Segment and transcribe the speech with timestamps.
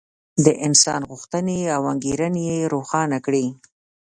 [0.45, 3.45] د انسان غوښتنې او انګېرنې یې روښانه کړې.